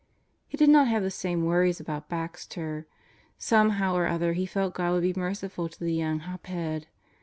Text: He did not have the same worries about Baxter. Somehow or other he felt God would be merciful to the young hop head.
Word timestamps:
He 0.47 0.57
did 0.57 0.69
not 0.71 0.87
have 0.87 1.03
the 1.03 1.11
same 1.11 1.45
worries 1.45 1.79
about 1.79 2.09
Baxter. 2.09 2.87
Somehow 3.37 3.93
or 3.93 4.07
other 4.07 4.33
he 4.33 4.47
felt 4.47 4.73
God 4.73 4.93
would 4.93 5.03
be 5.03 5.13
merciful 5.15 5.69
to 5.69 5.79
the 5.79 5.93
young 5.93 6.21
hop 6.21 6.47
head. 6.47 6.87